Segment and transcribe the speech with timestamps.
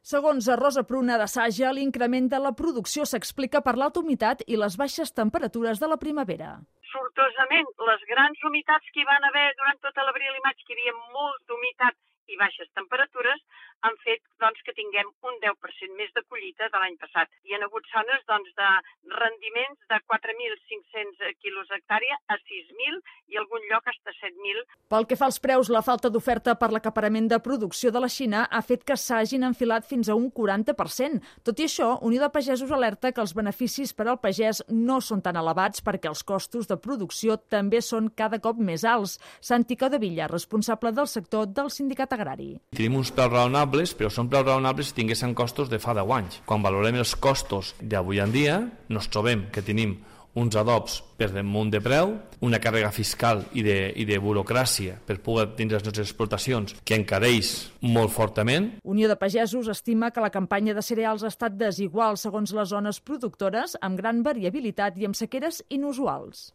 [0.00, 4.76] Segons Rosa Pruna de Saja, l'increment de la producció s'explica per l'alta humitat i les
[4.80, 6.54] baixes temperatures de la primavera.
[6.90, 10.78] Sortosament, les grans humitats que hi van haver durant tot l'abril i maig, que hi
[10.78, 11.98] havia molta humitat
[12.32, 13.44] i baixes temperatures,
[13.86, 17.30] han fet doncs, que tinguem un 10% més de collita de l'any passat.
[17.44, 18.70] Hi ha hagut zones doncs, de
[19.16, 23.00] rendiments de 4.500 quilos hectàrea a 6.000
[23.32, 24.64] i algun lloc hasta 7.000.
[24.90, 28.46] Pel que fa als preus, la falta d'oferta per l'acaparament de producció de la Xina
[28.50, 31.20] ha fet que s'hagin enfilat fins a un 40%.
[31.46, 35.22] Tot i això, Unió de Pagesos alerta que els beneficis per al pagès no són
[35.22, 39.18] tan elevats perquè els costos de producció també són cada cop més alts.
[39.40, 42.50] Santi Cadevilla, responsable del sector del Sindicat Agrari.
[42.76, 46.40] Tenim uns preus raonables, però són preus raonables si tinguessin costos de fa 10 anys.
[46.46, 49.98] Quan valorem els costos d'avui en dia, nos trobem que tenim
[50.34, 52.14] uns adobs per damunt de preu,
[52.46, 56.96] una càrrega fiscal i de, i de burocràcia per poder tindre les nostres explotacions que
[56.96, 58.70] encareix molt fortament.
[58.84, 63.02] Unió de Pagesos estima que la campanya de cereals ha estat desigual segons les zones
[63.02, 66.50] productores, amb gran variabilitat i amb sequeres inusuals.